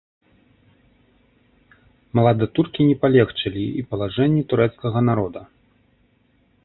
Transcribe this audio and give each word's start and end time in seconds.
Младатуркі 2.19 2.87
не 2.93 2.95
палегчылі 3.03 3.65
і 3.83 3.85
палажэнні 3.93 4.43
турэцкага 4.55 4.99
народа. 5.11 5.41